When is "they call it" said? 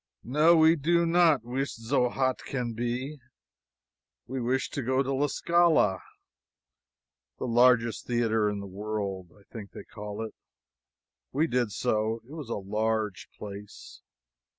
9.73-10.33